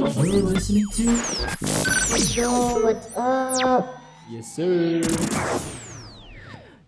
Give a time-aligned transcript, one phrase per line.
[0.00, 1.02] You're listening to
[2.32, 4.00] Yo, what's up?
[4.30, 5.02] Yes Sir.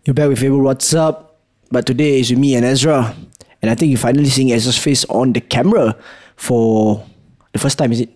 [0.03, 1.37] You're back with Abel What's Up?
[1.69, 3.15] But today is with me and Ezra.
[3.61, 5.95] And I think you're finally seeing Ezra's face on the camera
[6.37, 7.05] for
[7.51, 8.09] the first time, is it?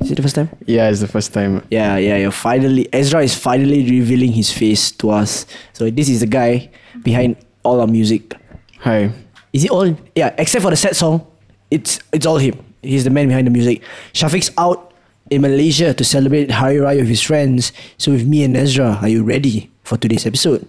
[0.00, 0.48] Is it the first time?
[0.64, 1.66] Yeah, it's the first time.
[1.68, 5.44] Yeah, yeah, you're finally Ezra is finally revealing his face to us.
[5.72, 6.70] So this is the guy
[7.02, 7.34] behind
[7.64, 8.36] all our music.
[8.78, 9.10] Hi.
[9.52, 9.92] Is it all?
[10.14, 11.26] Yeah, except for the sad song,
[11.68, 12.69] it's it's all him.
[12.82, 13.82] He's the man behind the music.
[14.12, 14.92] Syafiq's out
[15.30, 17.72] in Malaysia to celebrate Hari Raya with his friends.
[17.98, 20.66] So with me and Ezra, are you ready for today's episode?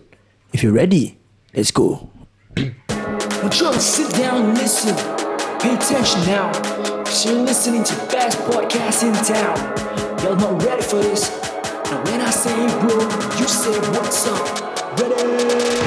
[0.53, 1.17] If you're ready,
[1.55, 2.09] let's go.
[3.49, 4.95] Just sit down listen.
[5.59, 6.51] Pay attention now.
[7.03, 9.57] Cause you're listening to best podcast in town.
[10.23, 11.29] Y'all not ready for this.
[11.89, 12.99] Now when I say bro,
[13.39, 14.99] you say what's up.
[14.99, 15.80] Ready?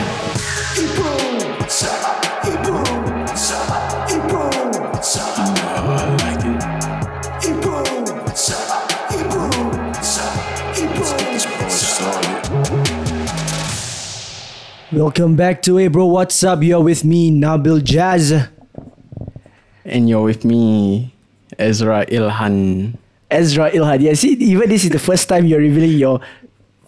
[14.95, 16.62] Welcome back to Hey Bro What's Up?
[16.62, 18.31] You're with me, Nabil Jazz.
[19.84, 21.12] And you're with me,
[21.59, 22.97] Ezra Ilhan.
[23.28, 24.00] Ezra Ilhan.
[24.00, 26.20] Yeah, see, even this is the first time you're revealing your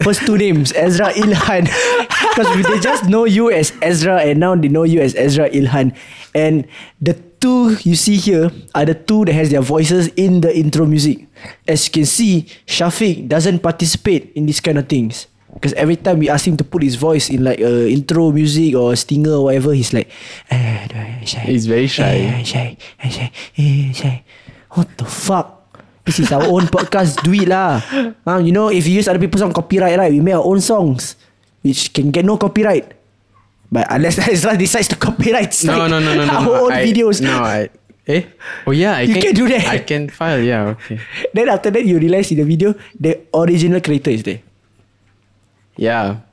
[0.01, 1.67] first two names, Ezra Ilhan.
[2.37, 5.91] Because they just know you as Ezra and now they know you as Ezra Ilhan.
[6.33, 6.69] And
[7.01, 10.87] the two you see here are the two that has their voices in the intro
[10.87, 11.27] music.
[11.67, 15.27] As you can see, Syafiq doesn't participate in these kind of things.
[15.57, 18.77] Because every time we ask him to put his voice in like a intro music
[18.77, 20.13] or a stinger or whatever, he's like,
[20.53, 20.85] eh,
[21.25, 21.49] shy.
[21.49, 22.29] He's very shy.
[22.29, 24.17] Eh, shy, eh, shy, eh, shy.
[24.77, 25.57] What the fuck?
[26.05, 27.25] This is our own podcast.
[27.25, 27.81] Do it lah.
[28.29, 30.13] Um, you know, if you use other people's song copyright, right?
[30.13, 31.17] We make our own songs,
[31.65, 32.93] which can get no copyright.
[33.73, 36.37] But unless Ezra decides to copyright No, no, no, no, no.
[36.37, 37.25] our own I, videos.
[37.25, 37.73] No, I.
[38.07, 38.23] Eh?
[38.69, 39.67] Oh yeah, I You can do that.
[39.67, 40.39] I can file.
[40.39, 41.01] Yeah, okay.
[41.35, 44.47] Then after that, you realize in the video, the original creator is there.
[45.77, 46.25] Yeah.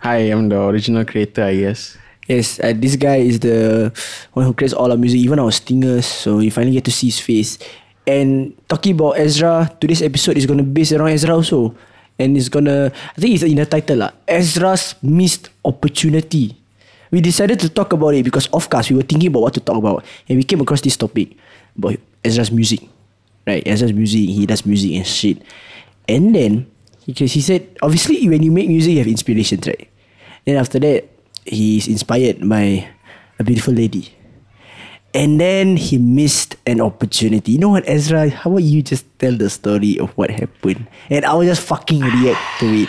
[0.00, 1.96] Hi, I'm the original creator, I guess.
[2.24, 3.92] Yes, uh, this guy is the
[4.32, 6.06] one who creates all our music, even our stingers.
[6.06, 7.60] So you finally get to see his face.
[8.06, 11.76] And talking about Ezra, today's episode is gonna be based around Ezra also,
[12.18, 12.90] and it's gonna.
[12.90, 14.16] I think it's in the title lah.
[14.26, 16.56] Ezra's missed opportunity.
[17.12, 19.60] We decided to talk about it because of course we were thinking about what to
[19.60, 21.36] talk about, and we came across this topic
[21.76, 22.88] about Ezra's music,
[23.46, 23.62] right?
[23.68, 25.44] Ezra's music, he does music and shit,
[26.08, 26.71] and then
[27.06, 29.88] because he said obviously when you make music you have inspiration, right?
[30.44, 31.08] Then after that,
[31.44, 32.88] he's inspired by
[33.38, 34.14] a beautiful lady.
[35.14, 37.52] And then he missed an opportunity.
[37.52, 38.30] You know what, Ezra?
[38.30, 40.88] How about you just tell the story of what happened?
[41.10, 42.88] And I will just fucking react to it.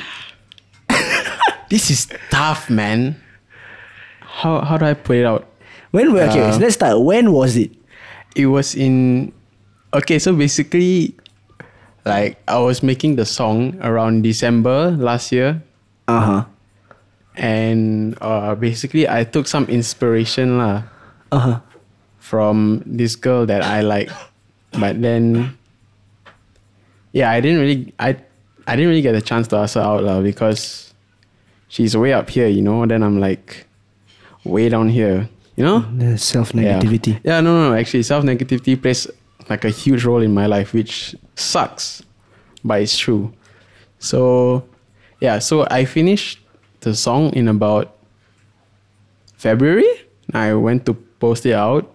[1.69, 3.17] This is tough, man.
[4.21, 5.49] How how do I put it out?
[5.89, 7.01] When okay, Uh, so let's start.
[7.01, 7.73] When was it?
[8.35, 9.33] It was in.
[9.93, 11.17] Okay, so basically,
[12.05, 15.61] like I was making the song around December last year.
[16.07, 16.43] Uh-huh.
[17.35, 20.83] and uh, basically I took some inspiration lah
[21.31, 21.57] Uh-huh.
[22.19, 24.11] from this girl that I like,
[24.77, 25.55] but then
[27.15, 28.19] yeah, I didn't really I
[28.67, 30.93] I didn't really get a chance to ask her out lah because
[31.73, 32.85] she's way up here, you know.
[32.85, 33.65] Then I'm like
[34.45, 35.25] way down here,
[35.57, 35.87] you know.
[35.97, 36.77] The self Yeah.
[36.77, 37.17] negativity.
[37.25, 37.75] Yeah, no, no, no.
[37.79, 39.07] Actually, self negativity plays
[39.49, 42.01] like a huge role in my life, which sucks,
[42.63, 43.33] but it's true.
[43.99, 44.63] So,
[45.19, 46.39] yeah, so I finished
[46.81, 47.95] the song in about
[49.37, 49.87] February.
[50.33, 51.89] I went to post it out,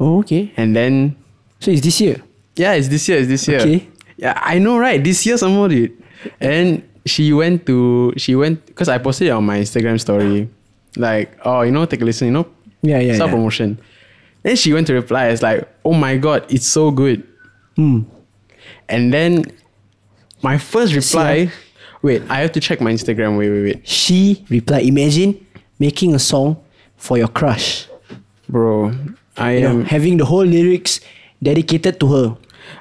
[0.00, 0.52] Oh, okay.
[0.56, 1.16] and then
[1.60, 2.22] So it's this year.
[2.56, 3.18] yeah, it's this year.
[3.18, 3.60] It's this year.
[3.60, 3.88] Okay.
[4.16, 5.02] Yeah, I know, right?
[5.02, 5.92] This year, some more, dude.
[6.40, 10.48] And she went to she went because I posted it on my Instagram story,
[10.96, 12.46] like, oh, you know, take a listen, you know,
[12.82, 13.36] Yeah, yeah, self yeah.
[14.42, 15.28] Then she went to reply.
[15.28, 17.26] It's like, oh my god, it's so good.
[17.76, 18.00] Hmm.
[18.88, 19.44] And then
[20.42, 21.52] my first See, reply.
[22.02, 23.38] Wait, I have to check my Instagram.
[23.38, 25.46] Wait, wait, wait, She replied, imagine
[25.78, 26.56] making a song
[26.96, 27.86] for your crush.
[28.48, 28.92] bro.
[29.36, 31.00] I You know, am having the whole lyrics
[31.42, 32.36] dedicated to her.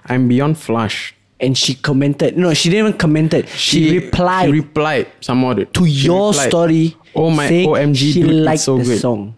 [0.06, 1.16] I'm beyond flushed.
[1.40, 2.38] And she commented.
[2.38, 3.48] No, she didn't even commented.
[3.50, 5.08] She, replied She replied.
[5.22, 5.74] some dude.
[5.74, 6.96] to She your replied, story.
[7.16, 9.00] Oh my OMG, she dude, liked it's so the good.
[9.00, 9.34] song.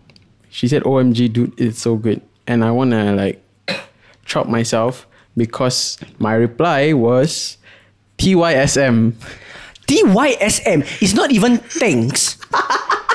[0.53, 3.41] She said, "OMG, dude, it's so good," and I wanna like
[4.23, 7.57] chop myself because my reply was
[8.21, 9.17] TYSM.
[9.87, 12.37] TYSM is not even thanks.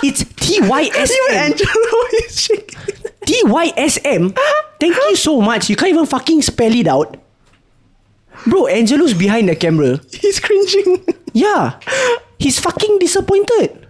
[0.02, 1.14] it's TYSM.
[1.14, 2.78] Even Angelo is shaking.
[3.22, 4.36] TYSM.
[4.80, 5.70] Thank you so much.
[5.70, 7.16] You can't even fucking spell it out.
[8.46, 10.00] Bro, Angelo's behind the camera.
[10.12, 11.06] He's cringing.
[11.32, 11.78] Yeah.
[12.38, 13.87] He's fucking disappointed.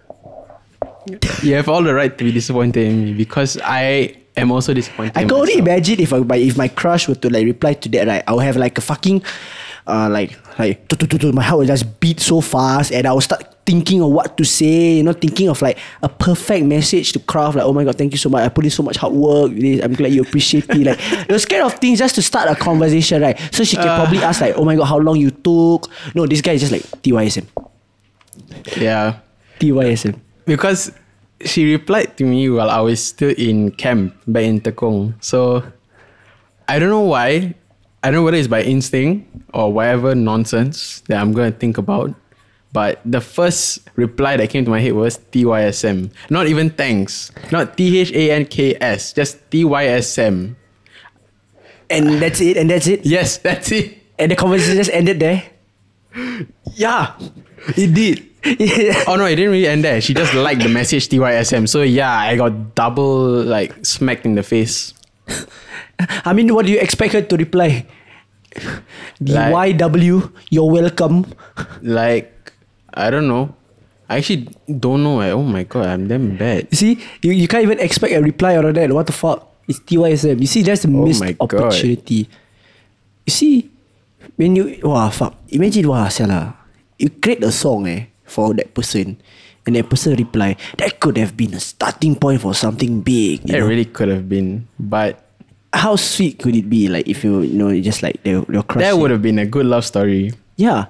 [1.43, 5.17] You have all the right to be disappointed in me because I am also disappointed.
[5.17, 5.69] I can only myself.
[5.69, 8.23] imagine if I, my if my crush were to like reply to that, right?
[8.27, 9.23] I would have like a fucking,
[9.87, 10.89] uh, like like
[11.35, 14.45] my heart would just beat so fast, and I will start thinking of what to
[14.45, 14.97] say.
[14.97, 17.57] You know, thinking of like a perfect message to craft.
[17.57, 18.45] Like, oh my god, thank you so much.
[18.45, 19.51] I put in so much hard work.
[19.53, 20.85] I'm glad you appreciate me.
[20.85, 23.39] Like those kind of things just to start a conversation, right?
[23.53, 25.89] So she can probably ask like, oh my god, how long you took?
[26.15, 27.47] No, this guy is just like TYSM,
[28.77, 29.19] Yeah.
[29.61, 30.21] TYSM.
[30.49, 30.91] Because
[31.45, 35.15] she replied to me while I was still in camp back in Tekong.
[35.21, 35.63] So
[36.67, 37.55] I don't know why.
[38.03, 42.15] I don't know whether it's by instinct or whatever nonsense that I'm gonna think about.
[42.73, 46.11] But the first reply that came to my head was TYSM.
[46.31, 47.33] Not even thanks.
[47.51, 49.13] Not T H A N K S.
[49.13, 50.55] Just TYSM.
[51.91, 52.57] And that's it.
[52.57, 53.05] And that's it.
[53.05, 53.97] Yes, that's it.
[54.19, 55.45] And the conversation just ended there.
[56.75, 57.17] Yeah,
[57.77, 58.28] it did.
[58.45, 59.05] Yeah.
[59.07, 60.01] Oh no, it didn't really end there.
[60.01, 61.69] She just liked the message TYSM.
[61.69, 64.95] So yeah, I got double like smacked in the face.
[66.25, 67.85] I mean, what do you expect her to reply?
[69.21, 71.27] Like- YW, you're welcome.
[71.83, 72.53] Like,
[72.95, 73.55] I don't know.
[74.09, 75.21] I actually don't know.
[75.21, 75.31] eh.
[75.33, 76.69] Oh my god, I'm damn bad.
[76.71, 76.93] You see,
[77.23, 78.91] you, you can't even expect a reply out of that.
[78.93, 79.45] What the fuck?
[79.69, 80.41] It's TYSM.
[80.41, 81.53] You see, that's a Oh missed my God.
[81.55, 82.29] opportunity.
[83.27, 83.71] You see,
[84.37, 86.57] when you wow fuck, imagine wow salah.
[86.99, 89.17] You create a song eh for that person,
[89.67, 90.57] and that person reply.
[90.79, 93.49] That could have been a starting point for something big.
[93.49, 93.67] You It know?
[93.67, 95.25] really could have been, but
[95.73, 96.89] How sweet could it be?
[96.89, 98.81] Like if you, you know, just like crush.
[98.81, 100.33] that would have been a good love story.
[100.57, 100.87] Yeah,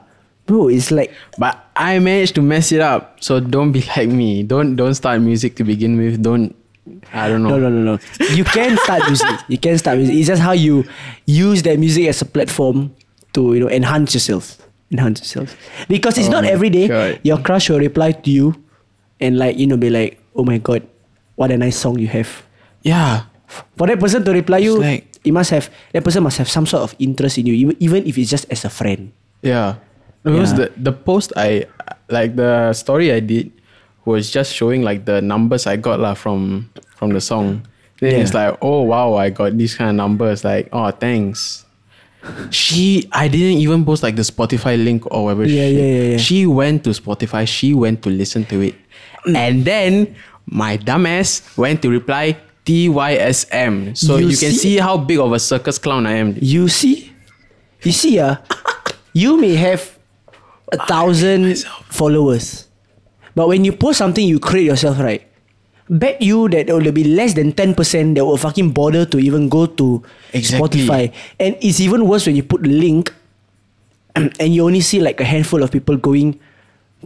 [0.47, 0.69] bro.
[0.71, 3.19] It's like But I managed to mess it up.
[3.19, 4.45] So don't be like me.
[4.47, 6.23] Don't don't start music to begin with.
[6.23, 6.55] Don't.
[7.13, 7.59] I don't know.
[7.59, 7.99] No, no, no, no.
[8.33, 9.29] You can start music.
[9.51, 10.15] You can start music.
[10.15, 10.87] It's just how you
[11.27, 12.95] use that music as a platform
[13.35, 14.63] to you know enhance yourself.
[14.91, 15.57] Enhance yourself.
[15.89, 17.21] Because it's Oh not every day God.
[17.23, 18.57] your crush will reply to you
[19.21, 20.81] and like you know be like, oh my god,
[21.37, 22.43] what a nice song you have.
[22.83, 23.29] Yeah.
[23.77, 26.49] For that person to reply you, It's like- it must have that person must have
[26.49, 29.13] some sort of interest in you, even, even if it's just as a friend.
[29.43, 29.77] Yeah.
[30.25, 30.73] Because Yeah.
[30.73, 31.67] the the post I
[32.09, 33.53] like the story I did
[34.09, 37.69] was just showing like the numbers I got lah from from the song.
[38.01, 40.45] Then it's like, oh wow, I got these kind of numbers.
[40.49, 41.67] Like, oh thanks.
[42.51, 45.45] She I didn't even post like the Spotify link or whatever.
[45.47, 45.73] Yeah, shit.
[45.75, 46.17] yeah, yeah, yeah.
[46.19, 48.75] She went to Spotify, she went to listen to it.
[49.35, 50.15] And then
[50.47, 53.97] my dumbass went to reply TYSM.
[53.97, 54.59] So You you, can see?
[54.59, 56.37] see how big of a circus clown I am.
[56.41, 57.13] You see,
[57.83, 58.39] you see, ah,
[59.13, 59.97] you may have
[60.73, 62.67] a thousand followers,
[63.35, 65.28] but when you post something, you create yourself, right?
[65.91, 69.19] Bet you that there will be less than ten percent that will fucking bother to
[69.19, 70.03] even go to
[70.33, 70.85] Exactly.
[70.85, 73.09] Spotify, and it's even worse when you put link,
[74.17, 76.39] and you only see like a handful of people going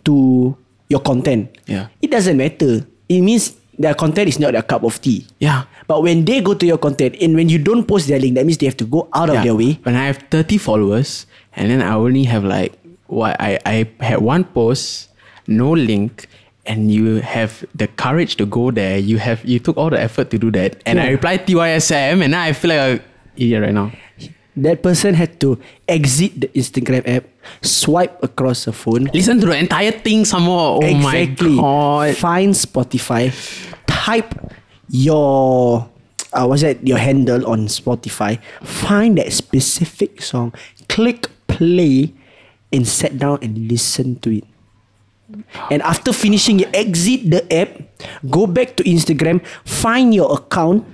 [0.05, 0.57] to
[0.89, 1.49] your content.
[1.67, 1.89] Yeah.
[2.03, 2.85] it doesn't matter.
[3.09, 5.27] It means their content is not their cup of tea.
[5.39, 5.65] Yeah.
[5.87, 8.45] But when they go to your content and when you don't post their link, that
[8.47, 9.79] means they have to go out of their way.
[9.83, 11.27] When I have 30 followers
[11.57, 12.75] and then I only have like
[13.07, 15.09] what I, I had one post,
[15.47, 16.29] no link,
[16.67, 18.99] and you have the courage to go there.
[18.99, 20.83] You have you took all the effort to do that.
[20.87, 23.05] And I replied TYSM and now I feel like a
[23.37, 23.93] idiot right now.
[24.55, 27.25] That person had to exit the Instagram app,
[27.63, 29.09] swipe across the phone.
[29.15, 30.77] Listen to the entire thing some more.
[30.77, 31.57] Oh exactly.
[31.57, 32.17] my god.
[32.17, 33.33] Find Spotify,
[33.87, 34.35] type
[34.91, 35.89] your
[36.33, 38.41] uh, what's that your handle on Spotify.
[38.63, 40.53] Find that specific song,
[40.89, 42.13] click play,
[42.71, 44.45] and sit down and listen to it.
[45.71, 47.71] And after finishing, you exit the app,
[48.31, 50.85] go back to Instagram, find your account.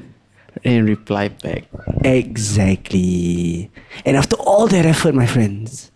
[0.64, 1.64] And reply back.
[2.04, 3.70] Exactly.
[4.04, 5.90] And after all that effort, my friends,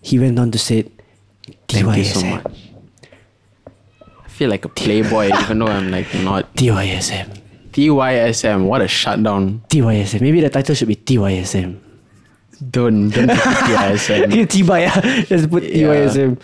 [0.00, 0.90] he went on to say,
[1.68, 2.30] Thank you so TYSM.
[2.30, 2.56] much.
[4.24, 6.54] I feel like a playboy even though I'm like not.
[6.54, 7.40] TYSM.
[7.72, 9.62] TYSM, what a shutdown.
[9.68, 10.20] TYSM.
[10.20, 11.78] Maybe the title should be TYSM.
[12.70, 14.48] Don't, don't put TYSM.
[14.48, 14.90] Tiba ya.
[15.24, 16.34] Just put Yeah.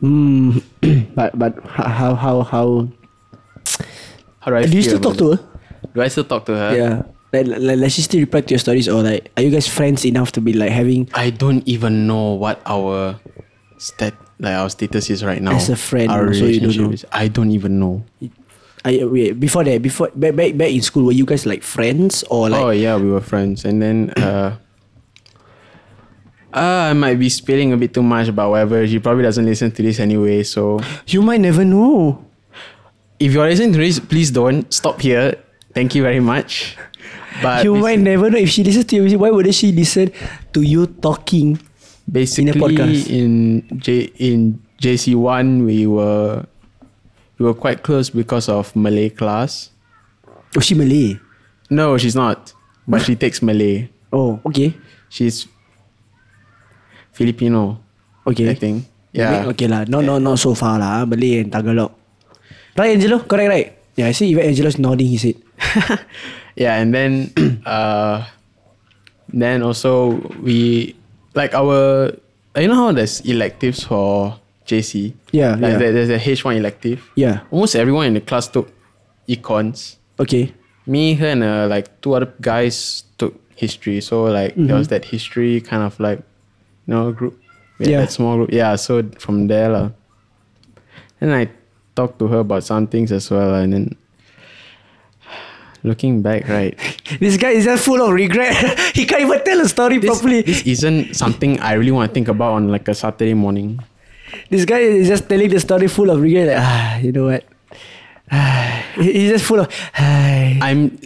[0.00, 0.58] Hmm.
[1.14, 2.88] but but how how how?
[4.40, 5.38] How do I Do you still talk to her?
[5.94, 6.76] Do I still talk to her?
[6.76, 7.02] Yeah.
[7.32, 10.04] Like, like, like she still reply to your stories or like are you guys friends
[10.04, 13.20] enough to be like having I don't even know what our
[13.78, 15.54] stat like our status is right now.
[15.54, 16.90] As a friend, our so you don't relationship know.
[16.90, 17.06] is.
[17.12, 18.02] I don't even know.
[18.84, 22.24] I wait before that before back back back in school were you guys like friends
[22.32, 24.56] or like oh yeah, we were friends, and then uh,
[26.52, 28.86] uh, I might be spilling a bit too much about whatever.
[28.86, 30.42] She probably doesn't listen to this anyway.
[30.42, 32.24] So you might never know.
[33.18, 35.34] if you're listening to this, please don't stop here.
[35.74, 36.76] Thank you very much.
[37.42, 39.20] But you might never know if she listens to your music.
[39.20, 40.12] Why wouldn't she listen
[40.52, 41.58] to you talking?
[42.10, 43.08] basically podcast.
[43.08, 46.44] in J in JC one we were
[47.38, 49.70] we were quite close because of Malay class.
[50.56, 51.18] Oh, she Malay.
[51.70, 52.52] No, she's not.
[52.86, 53.88] But she takes Malay.
[54.12, 54.74] Oh, okay.
[55.08, 55.46] She's
[57.12, 57.78] Filipino,
[58.26, 58.50] Okay.
[58.50, 58.84] I think.
[59.12, 59.46] Yeah.
[59.50, 59.84] Okay lah.
[59.90, 61.02] No, no, not so far lah.
[61.04, 61.90] Malay and Tagalog.
[62.78, 63.18] Right, Angelo?
[63.26, 63.68] Correct, right?
[63.98, 65.36] Yeah, I see even Angelo's nodding his head.
[66.54, 67.34] yeah, and then
[67.66, 68.22] uh
[69.32, 70.94] then also we
[71.34, 72.10] like our
[72.56, 75.14] you know how there's electives for JC?
[75.32, 75.78] Yeah, Like yeah.
[75.78, 77.02] there- there's a H1 elective.
[77.18, 77.40] Yeah.
[77.50, 78.70] Almost everyone in the class took
[79.28, 79.96] econs.
[80.18, 80.54] Okay.
[80.86, 84.00] Me, her, and uh, like two other guys took history.
[84.00, 86.22] So like there was that history kind of like
[86.90, 87.38] know group.
[87.78, 87.90] Mm-hmm.
[87.90, 88.06] Yeah.
[88.06, 88.52] Small group.
[88.52, 88.76] Yeah.
[88.76, 89.90] So from there lah.
[91.20, 91.48] And I
[91.94, 93.96] talked to her about some things as well, and then
[95.82, 96.74] looking back, right.
[97.20, 98.54] This guy is just full of regret.
[98.94, 100.42] he can't even tell a story this, properly.
[100.42, 103.80] this isn't something I really want to think about on like a Saturday morning.
[104.48, 106.48] This guy is just telling the story full of regret.
[106.48, 107.44] Like, ah, you know what?
[108.32, 109.66] Ah, he's just full of.
[109.98, 110.54] Ah.
[110.62, 111.00] I'm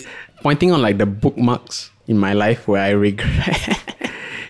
[0.45, 3.81] pointing on like the bookmarks in my life where I regret.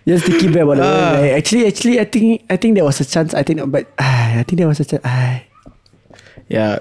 [0.06, 1.16] Just thinking back about the Ah.
[1.20, 3.32] like, actually, actually, I think, I think there was a chance.
[3.32, 5.00] I think, but ah, I think there was a chance.
[5.04, 5.40] Ah.
[6.48, 6.78] yeah.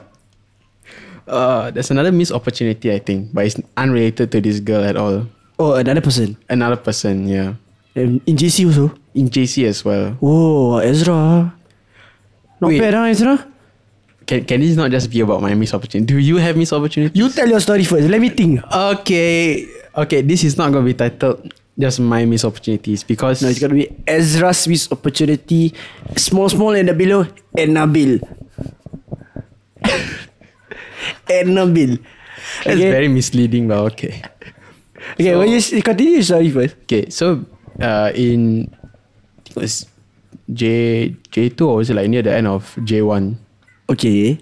[1.23, 5.23] Uh, there's another missed opportunity, I think, but it's unrelated to this girl at all.
[5.57, 7.55] Oh, another person Another person, yeah.
[7.95, 8.91] um, in JC also.
[9.15, 10.17] In JC as well.
[10.21, 11.53] Oh, Ezra.
[12.59, 12.79] Not Wait.
[12.83, 13.47] bad, huh, Ezra?
[14.27, 16.11] Can, can this not just be about my missed opportunity?
[16.11, 17.17] Do you have missed opportunity?
[17.17, 18.07] You tell your story first.
[18.09, 18.59] Let me think.
[18.71, 19.67] Okay.
[19.95, 23.59] Okay, this is not going to be titled just my missed opportunities because No, it's
[23.59, 25.73] gonna be Ezra's missed opportunity.
[26.17, 27.25] Small, small, and the below,
[27.57, 28.21] and Nabil.
[31.29, 31.99] and Nabil.
[32.63, 34.21] that's Okay, very misleading, but okay.
[35.19, 35.35] okay.
[35.35, 36.75] well, you s- continue your story first.
[36.85, 37.43] Okay, so
[37.81, 39.85] uh, in I think it was
[40.51, 43.39] J J two or was it like near the end of J one?
[43.89, 44.39] Okay.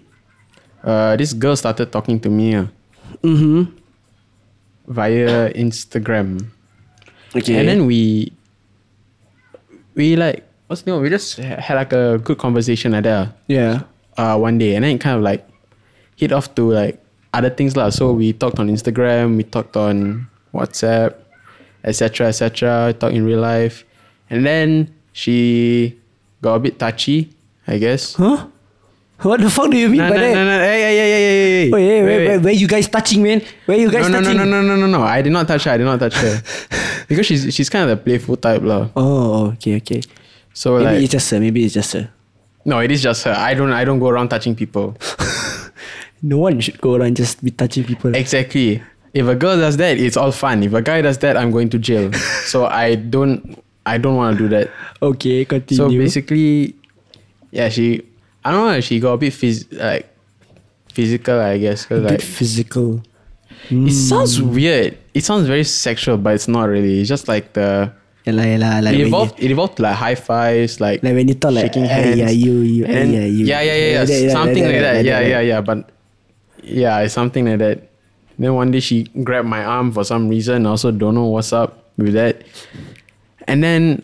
[0.83, 2.65] Uh, this girl started talking to me uh,
[3.21, 3.69] Mm-hmm.
[4.87, 6.49] via Instagram,
[7.35, 7.55] Okay.
[7.55, 8.31] and then we
[9.95, 11.01] we like what's the name?
[11.01, 13.35] We just had like a good conversation like that.
[13.47, 13.83] yeah.
[14.17, 15.47] uh, one day, and then it kind of like
[16.15, 16.99] hit off to like
[17.33, 17.89] other things lah.
[17.89, 21.15] So we talked on Instagram, we talked on WhatsApp,
[21.83, 22.93] etc., etc.
[22.93, 23.83] Talk in real life,
[24.29, 25.99] and then she
[26.41, 27.31] got a bit touchy,
[27.67, 28.15] I guess.
[28.15, 28.47] Huh?
[29.21, 30.33] What the fuck do you mean No, by no, that?
[30.33, 31.71] no, no, hey, hey, hey, hey, hey, hey.
[31.71, 33.41] Wait, wait, wait, wait, where you guys touching, man?
[33.65, 35.01] Where you guys No, no, no, no, no, no, no, no.
[35.03, 35.71] I did not touch her.
[35.71, 36.41] I did not touch her
[37.07, 38.89] because she's she's kind of the playful type lah.
[38.95, 40.01] Oh, okay, okay.
[40.53, 41.39] So Maybe like, it's just her.
[41.39, 42.09] Maybe it's just her.
[42.65, 43.33] no, it is just her.
[43.37, 44.97] I don't I don't go around touching people.
[46.23, 48.13] No one should go around just be touching people.
[48.13, 48.77] Exactly.
[49.11, 50.61] If a girl does that, it's all fun.
[50.61, 52.13] If a guy does that, I'm going to jail.
[52.45, 54.69] so I don't I don't want to do that.
[55.01, 55.77] Okay, continue.
[55.81, 56.75] So basically,
[57.49, 58.05] yeah, she
[58.43, 60.09] I don't know, she got a bit phys- like
[60.93, 61.85] physical, I guess.
[61.85, 63.01] a bit like, physical.
[63.69, 64.53] it sounds Hmm.
[64.53, 64.97] weird.
[65.13, 66.99] It sounds very sexual, but it's not really.
[67.01, 67.91] It's just like the
[68.25, 69.35] Yalah, yalah, like it evolved.
[69.41, 72.17] It evolved to like high fives, like like when you talk like, shaking "Hey, hands.
[72.17, 73.45] yeah, you, you, and yeah, you.
[73.45, 75.03] yeah, yeah, yeah, yeah, yeah, something like that.
[75.05, 75.61] Yeah, yeah, yeah.
[75.61, 75.89] But
[76.61, 77.89] yeah, it's something like that.
[78.37, 80.65] Then one day she grabbed my arm for some reason.
[80.65, 82.43] I also don't know what's up with that.
[83.47, 84.03] And then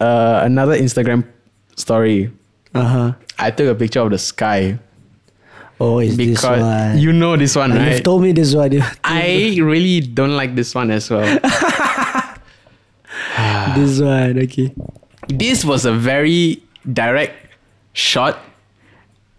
[0.00, 1.24] uh, another Instagram
[1.76, 2.30] story.
[2.74, 3.12] Uh huh.
[3.38, 4.78] I took a picture of the sky
[5.78, 6.98] Oh, this because one.
[6.98, 7.92] you know this one, right?
[7.92, 8.80] You've told me this one.
[9.04, 11.20] I really don't like this one as well.
[13.76, 14.72] this one, okay.
[15.28, 17.34] this was a very direct
[17.92, 18.38] shot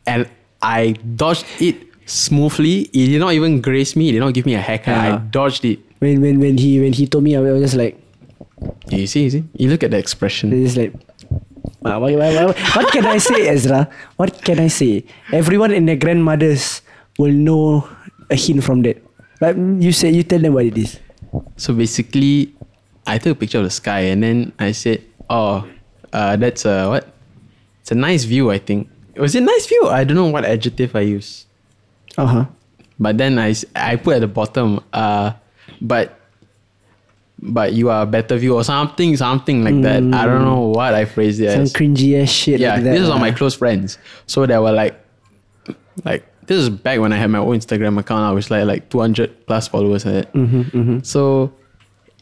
[0.05, 0.29] and
[0.61, 2.81] I dodged it smoothly.
[2.93, 4.09] It did not even grace me.
[4.09, 4.93] It did not give me a haircut.
[4.97, 5.21] I Yeah.
[5.31, 5.79] dodged it.
[5.99, 7.97] When when when he when he told me, I was just like,
[8.89, 9.43] You see, you see?
[9.57, 10.53] You look at the expression.
[10.53, 10.93] it's like.
[11.85, 13.87] "Ah, what, can I say, Ezra?
[14.15, 15.05] What can I say?
[15.31, 16.81] Everyone and their grandmothers
[17.17, 17.87] will know
[18.29, 18.97] a hint from that.
[19.39, 20.99] But you say you tell them what it is.
[21.57, 22.55] So basically,
[23.05, 25.67] I took a picture of the sky and then I said, "Oh,
[26.11, 27.05] uh, that's a what?
[27.81, 28.49] It's a nice view.
[28.51, 28.89] I think.
[29.15, 29.87] Was it nice view?
[29.89, 31.45] I don't know what adjective I use.
[32.17, 32.45] Uh huh.
[32.99, 35.33] But then I I put at the bottom, uh,
[35.81, 36.16] but
[37.39, 39.97] but you are a better view or something, something like that.
[40.13, 41.73] I don't know what I phrased it Some as.
[41.73, 42.59] cringy ass shit.
[42.59, 43.97] Yeah, like that, this is on my close friends.
[44.25, 44.99] So they were like,
[46.05, 48.23] like this is back when I had my own Instagram account.
[48.23, 50.33] I was like like 200 plus followers and it.
[50.33, 51.53] Mm-hmm, So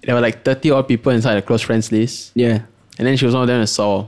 [0.03, 2.31] there were like 30 odd people inside the close friends list.
[2.35, 2.63] Yeah.
[2.97, 4.07] And then she was one of them I saw.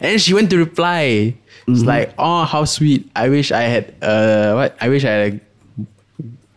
[0.00, 1.36] And she went to reply.
[1.68, 1.88] It's Mm-hmm.
[1.88, 3.10] like, oh, how sweet.
[3.16, 4.76] I wish I had uh what?
[4.80, 5.40] I wish I had a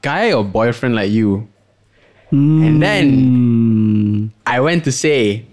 [0.02, 1.48] guy or boyfriend like you.
[2.31, 4.29] And then Mm.
[4.45, 5.45] I went to say,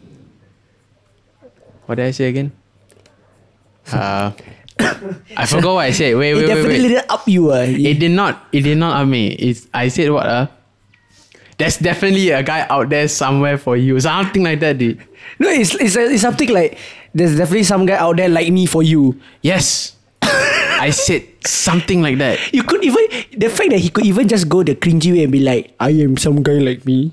[1.86, 2.52] what did I say again?
[3.92, 4.32] Uh,
[5.36, 6.16] I forgot what I said.
[6.16, 6.88] Wait, it wait, wait, definitely wait.
[6.88, 7.52] didn't up you.
[7.52, 7.64] Uh.
[7.68, 8.44] It did not.
[8.52, 9.28] It did not up me.
[9.32, 10.26] It's, I said what?
[10.26, 10.46] Uh?
[11.58, 13.98] There's definitely a guy out there somewhere for you.
[14.00, 14.98] Something like that, dude.
[15.38, 16.76] No, it's, it's, it's something like
[17.14, 19.18] there's definitely some guy out there like me for you.
[19.40, 19.95] Yes.
[20.78, 22.38] I said something like that.
[22.52, 23.04] You could even
[23.36, 25.90] the fact that he could even just go the cringy way and be like, I
[25.90, 27.12] am some guy like me.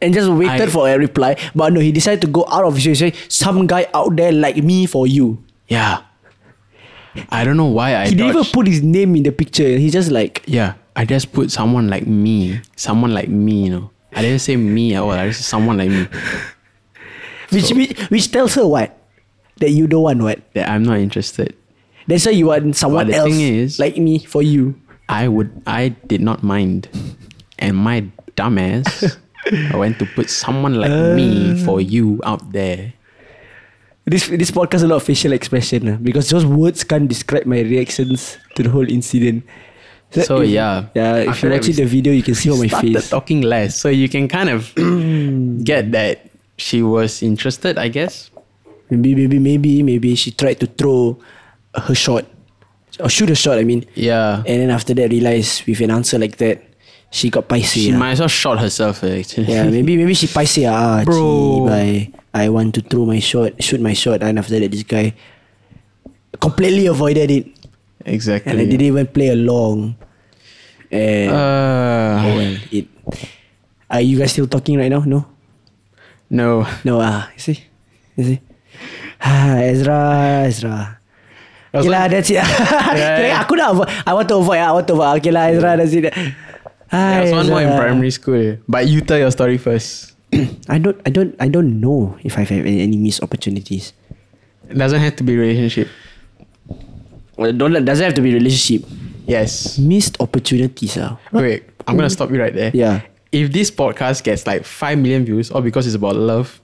[0.00, 1.36] And just waited I- for a reply.
[1.54, 4.32] But no, he decided to go out of his way say, some guy out there
[4.32, 5.42] like me for you.
[5.68, 6.02] Yeah.
[7.30, 9.68] I don't know why I He didn't even put his name in the picture.
[9.78, 12.60] He just like Yeah, I just put someone like me.
[12.76, 13.90] Someone like me, you know.
[14.12, 15.10] I didn't say me at all.
[15.12, 16.06] I just said someone like me.
[17.50, 18.96] which, which which tells her what?
[19.58, 20.40] That you don't want what?
[20.54, 21.54] That I'm not interested.
[22.06, 24.74] That's why you want someone But the else thing is- like me for you.
[25.08, 26.88] I would I did not mind.
[27.58, 29.16] And my dumbass
[29.72, 32.92] I went to put someone like me for you out there.
[34.04, 37.60] This this podcast a lot of facial expression uh, because those words can't describe my
[37.60, 39.44] reactions to the whole incident.
[40.12, 40.86] So, if- yeah.
[40.94, 41.16] yeah.
[41.32, 43.10] If you're watching the video, you can see on my face.
[43.10, 43.74] talking less.
[43.80, 44.70] So you can kind of
[45.64, 48.30] get that she was interested, I guess.
[48.92, 51.18] Maybe maybe maybe maybe she tried to throw
[51.76, 52.24] her shot
[53.00, 53.58] or shoot a shot.
[53.58, 54.38] I mean, Yeah.
[54.46, 56.62] and then after that realized with an answer like that,
[57.10, 57.86] she got paiseh.
[57.86, 57.98] She ah.
[57.98, 59.46] might as well shot herself eh, actually.
[59.46, 61.66] Yeah, maybe maybe she paiseh ah, Bro.
[61.66, 61.74] Bro.
[61.74, 65.14] I I want to throw my shot, shoot my shot, and after that this guy
[66.40, 67.46] completely avoided it,
[68.04, 68.50] exactly.
[68.50, 69.94] and I didn't even play along.
[70.90, 72.86] And Uh, oh well, it.
[73.90, 75.06] Are you guys still talking right now?
[75.06, 75.26] No,
[76.30, 76.66] no.
[76.82, 76.98] no.
[77.00, 77.58] Ah, you see,
[78.18, 78.40] you see.
[79.22, 80.98] Ah, Ezra, Ezra.
[81.74, 82.38] Okay lah, that's it.
[83.18, 83.88] Kira aku nak avoid.
[84.06, 84.60] I want to avoid.
[84.62, 85.10] I want to avoid.
[85.18, 86.06] Okay lah, Ezra, that's it.
[86.94, 88.62] Hi, There was one more in primary school.
[88.70, 90.14] But you tell your story first.
[90.70, 93.90] I don't, I don't, I don't know if I've had any missed opportunities.
[94.70, 95.88] It doesn't have to be relationship.
[97.36, 98.86] Well, don't doesn't have to be relationship.
[99.26, 99.78] Yes.
[99.78, 101.18] Missed opportunities, ah.
[101.32, 102.70] Wait, I'm gonna stop you right there.
[102.74, 103.02] Yeah.
[103.34, 106.60] If this podcast gets like five million views, all because it's about love,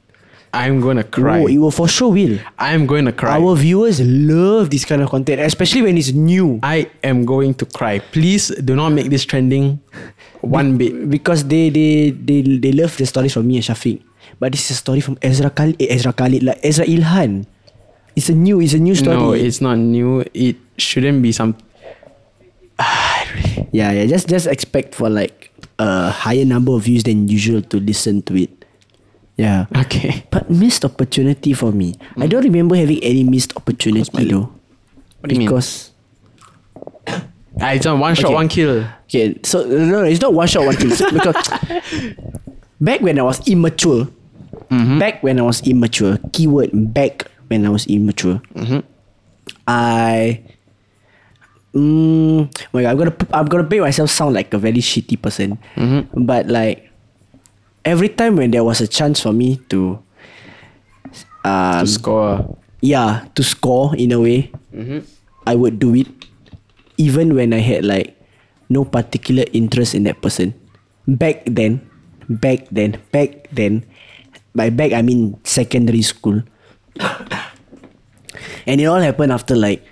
[0.52, 1.40] I'm gonna cry.
[1.42, 2.38] Oh, it will for sure will.
[2.58, 3.38] I'm going to cry.
[3.38, 6.58] Our viewers love this kind of content, especially when it's new.
[6.62, 8.00] I am going to cry.
[8.00, 9.78] Please do not make this trending
[10.42, 11.08] one bit.
[11.08, 14.02] because they they they they love the stories from me and Syafiq.
[14.42, 17.46] But this is a story from Ezra Khalid, eh, Ezra Khalid, like Ezra Ilhan.
[18.16, 19.16] It's a new, it's a new story.
[19.16, 20.24] No, it's not new.
[20.34, 21.54] It shouldn't be some.
[23.70, 24.06] yeah, yeah.
[24.06, 28.34] Just just expect for like a higher number of views than usual to listen to
[28.34, 28.59] it.
[29.36, 29.66] Yeah.
[29.86, 30.24] Okay.
[30.30, 31.94] But missed opportunity for me.
[32.18, 34.52] I don't remember having any missed opportunity though.
[35.20, 35.48] What do you mean?
[35.48, 35.90] because
[37.60, 38.34] Ah, it's on one shot, Okay.
[38.34, 38.86] one kill.
[39.04, 40.92] Okay, so no, no, it's not one shot, one kill.
[41.12, 41.36] Because
[42.80, 44.08] back when I was immature,
[44.70, 48.40] back when I was immature, keyword back when I was immature,
[49.66, 50.40] I.
[51.74, 55.20] Mm, oh my God, I'm gonna I'm gonna make myself sound like a very shitty
[55.22, 55.54] person,
[56.14, 56.89] but like
[57.84, 59.98] every time when there was a chance for me to,
[61.44, 62.58] um, To score.
[62.80, 64.50] yeah, to score in a way,
[65.46, 66.08] I would do it,
[66.96, 68.16] even when I had like
[68.68, 70.54] no particular interest in that person.
[71.08, 71.80] Back then,
[72.28, 73.84] back then, back then,
[74.54, 76.42] by back I mean secondary school,
[78.66, 79.82] and it all happened after like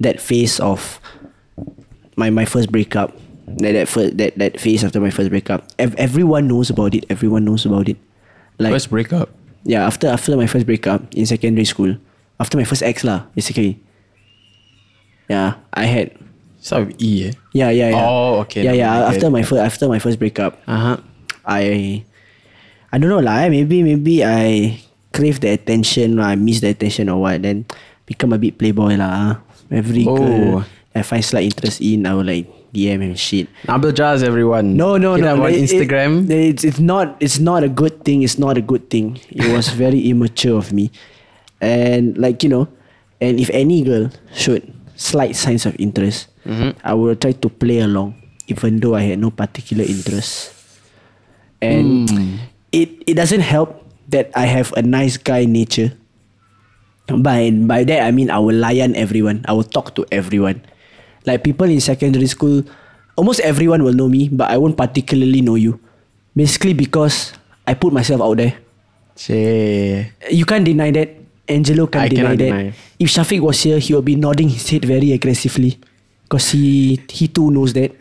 [0.00, 0.98] that phase of
[2.16, 3.14] my my first breakup.
[3.46, 5.68] That that first that that phase after my first breakup.
[5.78, 7.04] Ev- everyone knows about it.
[7.12, 7.96] Everyone knows about it.
[8.58, 9.28] Like First breakup.
[9.68, 11.96] yeah, after after my first breakup in secondary school,
[12.40, 13.78] after my first ex lah, basically.
[15.28, 16.12] Yeah, I had.
[16.64, 17.28] Start with E.
[17.28, 17.32] Eh?
[17.52, 18.04] Yeah, yeah, yeah.
[18.08, 19.08] Oh, okay, Yeah, yeah.
[19.12, 20.96] After my first after my first breakup, Uh huh.
[21.44, 22.00] I,
[22.88, 23.44] I don't know lah.
[23.44, 24.80] eh, Maybe maybe I
[25.12, 26.16] crave the attention.
[26.20, 27.44] I miss the attention or what.
[27.44, 27.68] Then
[28.08, 29.12] become a bit playboy lah.
[29.12, 29.32] ah.
[29.68, 30.16] Every Oh.
[30.16, 30.64] girl
[30.96, 33.46] I find slight interest in, I will like DM and shit.
[33.70, 34.74] Nabil Jazz, everyone.
[34.76, 35.38] No, no, Hit no.
[35.46, 36.26] on It- it- Instagram.
[36.28, 38.26] it's it's not it's not a good thing.
[38.26, 39.22] It's not a good thing.
[39.30, 40.90] It was very immature of me,
[41.62, 42.66] and like you know,
[43.22, 44.66] and if any girl showed
[44.98, 46.76] slight signs of interest, Mm-hmm.
[46.84, 48.20] I will try to play along,
[48.52, 50.52] even though I had no particular interest.
[51.64, 52.36] And Hmm.
[52.68, 53.80] it it doesn't help
[54.12, 55.96] that I have a nice guy nature.
[57.08, 59.40] By by that I mean I will lion everyone.
[59.48, 60.60] I will talk to everyone.
[61.24, 62.62] Like people in secondary school,
[63.16, 65.80] almost everyone will know me, but I won't particularly know you.
[66.36, 67.32] Basically because
[67.66, 68.54] I put myself out there.
[69.16, 70.12] Che.
[70.30, 71.10] You can't deny that.
[71.48, 72.50] Angelo can't I deny that.
[72.50, 72.72] deny.
[72.98, 75.78] If Syafiq was here, he will be nodding his head very aggressively.
[76.24, 77.92] Because he he too knows that.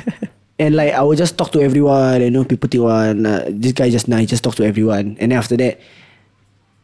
[0.62, 3.72] and like I will just talk to everyone, you know, people think, "Wah, nah, this
[3.72, 5.16] guy just nice, just talk to everyone.
[5.18, 5.80] And after that,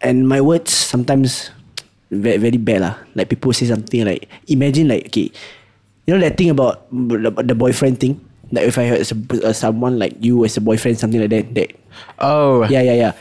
[0.00, 1.50] and my words sometimes
[2.10, 2.94] very, very bad lah.
[3.14, 5.30] Like people say something like, imagine like okay,
[6.08, 8.16] you know that thing about the, the boyfriend thing.
[8.50, 9.04] Like if I heard
[9.52, 11.52] someone like you as a boyfriend, something like that.
[11.52, 11.76] That
[12.18, 13.12] Oh, yeah, yeah, yeah.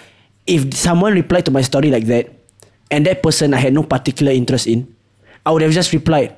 [0.47, 2.31] If someone replied to my story like that,
[2.89, 4.87] and that person I had no particular interest in,
[5.45, 6.31] I would have just replied,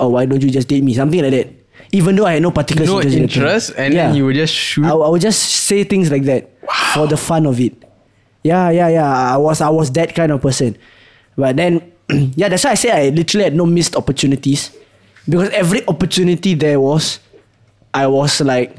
[0.00, 1.52] "Oh, why don't you just date me?" Something like that.
[1.92, 4.54] Even though I had no particular No interest, in interest, and then you would just
[4.56, 4.88] shoot.
[4.88, 6.48] I, I would just say things like that
[6.96, 7.76] for the fun of it.
[8.40, 9.34] Yeah, yeah, yeah.
[9.34, 10.80] I was I was that kind of person.
[11.36, 11.92] But then
[12.40, 14.72] yeah, that's why I say I literally had no missed opportunities.
[15.28, 17.20] Because every opportunity there was,
[17.94, 18.76] I was like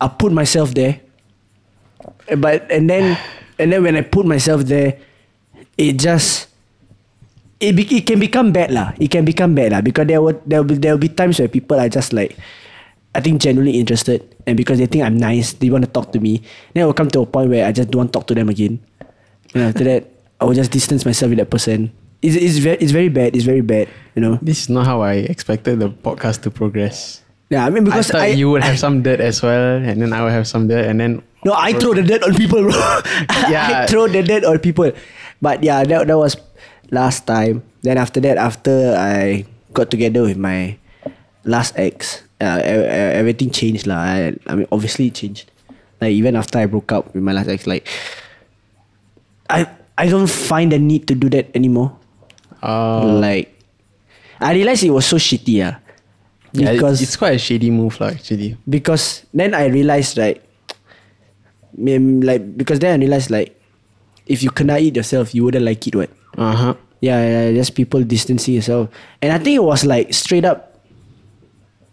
[0.00, 1.00] I put myself there.
[2.36, 3.18] But and then
[3.58, 4.98] and then when I put myself there,
[5.78, 6.48] it just
[7.60, 8.92] it, be, it can become bad lah.
[8.98, 11.48] It can become bad lah because there will there will there will be times where
[11.48, 12.36] people are just like
[13.14, 16.20] I think genuinely interested and because they think I'm nice, they want to talk to
[16.20, 16.42] me.
[16.72, 18.34] Then it will come to a point where I just don't want to talk to
[18.34, 18.82] them again.
[19.54, 21.94] And after that, I will just distance myself with that person.
[22.24, 23.36] It's, it's very it's very bad.
[23.36, 23.92] It's very bad.
[24.16, 24.40] You know.
[24.40, 27.20] This is not how I expected the podcast to progress.
[27.52, 30.00] Yeah, I mean because I thought I, you would have some dirt as well, and
[30.00, 32.64] then I would have some dirt, and then No, I throw the dirt on people,
[32.64, 32.72] bro.
[33.52, 34.90] yeah, I throw the dirt on people.
[35.44, 36.40] But yeah, that, that was
[36.88, 37.62] last time.
[37.84, 39.44] Then after that, after I
[39.76, 40.80] got together with my
[41.44, 44.00] last ex, uh, everything changed lah.
[44.00, 45.52] I, I mean, obviously it changed.
[46.00, 47.84] Like even after I broke up with my last ex, like
[49.52, 49.68] I
[50.00, 51.92] I don't find the need to do that anymore.
[52.64, 53.52] Uh, Like
[54.40, 55.76] I realized it was so shitty, ah.
[56.56, 58.16] yeah, Because it's quite a shady move, lah.
[58.16, 60.40] Actually, because then I realized right,
[61.78, 63.52] mm, like because then I realized like,
[64.26, 66.10] if you cannot eat yourself, you wouldn't like it, what?
[66.40, 66.74] uh huh.
[67.04, 68.88] Yeah, yeah, just people distancing yourself,
[69.20, 70.80] and I think it was like straight up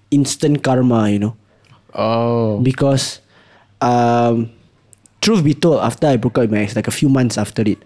[0.09, 1.35] instant karma, you know,
[1.93, 3.19] Oh, because
[3.83, 4.49] um,
[5.19, 7.61] truth be told, after I broke up with my ex, like a few months after
[7.67, 7.83] it,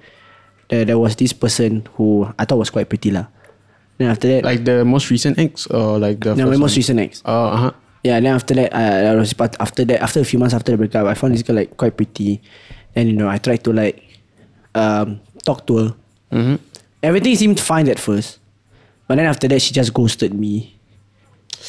[0.69, 3.27] there, there was this person who I thought was quite pretty lah.
[3.97, 6.99] Then after that, like the most recent ex, or like the no, my most recent
[6.99, 7.21] ex.
[7.25, 7.71] Oh, uh huh.
[8.03, 10.71] Yeah, then after that, I, I was but after that, after a few months after
[10.71, 12.41] the breakup, I found this girl like quite pretty,
[12.95, 14.03] and you know, I tried to like
[14.75, 15.89] um, talk to her.
[16.31, 16.55] Mm-hmm.
[17.01, 18.39] Everything seemed fine at first,
[19.07, 20.75] but then after that, she just ghosted me,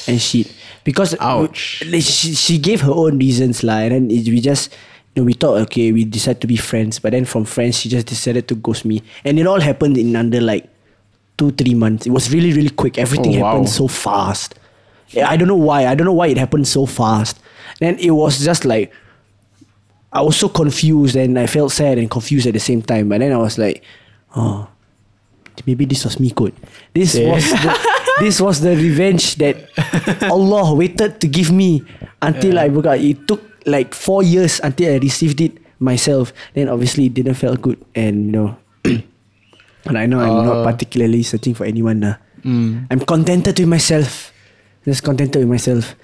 [0.09, 0.51] and she
[0.83, 1.85] because Ouch.
[1.87, 4.75] she she gave her own reasons lah, and then it, we just.
[5.17, 8.07] Know, we thought okay, we decided to be friends, but then from friends, she just
[8.07, 10.69] decided to ghost me, and it all happened in under like
[11.39, 12.07] two three months.
[12.07, 12.99] It was really really quick.
[12.99, 13.51] Everything Oh, wow.
[13.53, 14.55] happened so fast.
[15.17, 15.87] I don't know why.
[15.87, 17.39] I don't know why it happened so fast.
[17.81, 18.93] Then it was just like
[20.13, 23.09] I was so confused and I felt sad and confused at the same time.
[23.09, 23.83] But then I was like,
[24.35, 24.69] oh,
[25.67, 26.53] maybe this was me good.
[26.93, 27.33] This Yeah.
[27.33, 27.71] was the,
[28.21, 29.57] this was the revenge that
[30.31, 31.85] Allah waited to give me
[32.21, 32.99] until I broke up.
[32.99, 36.33] It took like four years until I received it myself.
[36.55, 38.57] Then obviously it didn't feel good and you know.
[39.87, 40.65] I know I'm not Uh.
[40.73, 42.01] particularly searching for anyone.
[42.01, 42.15] Nah.
[42.45, 44.33] I'm contented with myself.
[44.85, 45.95] Just contented with myself.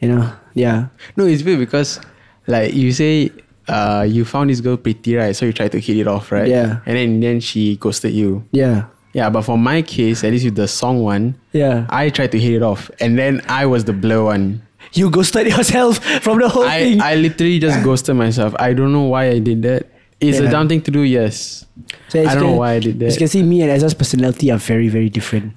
[0.00, 0.88] You know, yeah.
[1.16, 2.00] No, it's weird because,
[2.46, 3.30] like you say,
[3.68, 5.34] uh, you found this girl pretty, right?
[5.34, 6.48] So you tried to hit it off, right?
[6.48, 6.80] Yeah.
[6.84, 8.44] And then then she ghosted you.
[8.52, 8.84] Yeah.
[9.14, 11.86] Yeah, but for my case, at least with the song one, Yeah.
[11.88, 14.60] I tried to hit it off, and then I was the blur one.
[14.92, 17.00] You ghosted yourself from the whole I, thing.
[17.02, 18.54] I literally just ghosted myself.
[18.58, 19.86] I don't know why I did that.
[20.20, 20.48] It's Yeah.
[20.48, 21.66] a dumb thing to do, yes.
[22.08, 24.50] So I don't know why I did As you can see, me and Ezra's personality
[24.50, 25.52] are very, very different.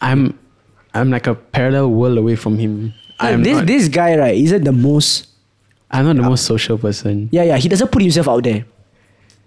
[0.00, 0.38] I'm
[0.94, 2.94] I'm like a parallel world away from him.
[3.20, 5.28] I'm this not, this guy right isn't the most.
[5.90, 7.28] I'm not the most social person.
[7.30, 7.56] Yeah, yeah.
[7.58, 8.64] He doesn't put himself out there,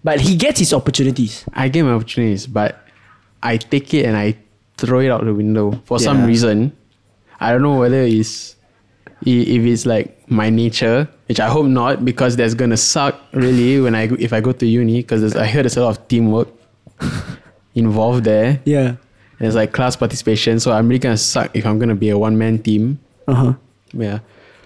[0.04, 1.44] but he gets his opportunities.
[1.54, 2.80] I get my opportunities, but
[3.44, 4.38] I take it and I
[4.78, 6.72] throw it out the window for some reason.
[7.40, 8.56] I don't know whether it's
[9.26, 13.96] if it's like my nature, which I hope not, because that's gonna suck really when
[13.96, 16.48] I if I go to uni because I heard there's a lot of teamwork
[17.76, 18.60] involved there.
[18.66, 18.96] Yeah.
[19.40, 22.18] and it's like class participation, so I'm really gonna suck if I'm gonna be a
[22.18, 23.00] one man team.
[23.28, 23.54] Uh huh.
[23.94, 24.20] Yeah.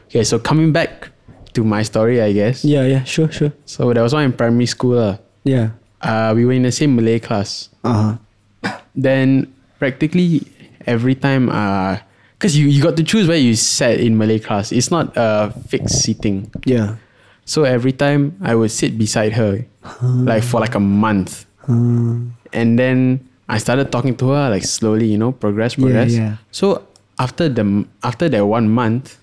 [0.08, 1.10] Okay, so coming back
[1.54, 2.66] to my story, I guess.
[2.66, 3.04] Yeah, yeah.
[3.04, 3.54] Sure, sure.
[3.66, 4.96] So there was one in primary school.
[4.98, 5.18] lah.
[5.44, 5.72] Yeah.
[6.02, 7.70] Uh, we were in the same Malay class.
[7.84, 8.18] Uh
[8.64, 8.80] huh.
[8.96, 10.46] then practically
[10.86, 11.98] every time uh
[12.44, 14.74] because you, you got to choose where you sat in Malay class.
[14.76, 16.52] It's not a fixed seating.
[16.66, 16.98] Yeah.
[17.46, 19.64] So every time I would sit beside her
[20.04, 21.46] like for like a month.
[21.68, 26.12] And then I started talking to her like slowly, you know, progress, Yeah, progress.
[26.12, 26.36] yeah.
[26.52, 26.86] So
[27.18, 29.18] after the after that one month,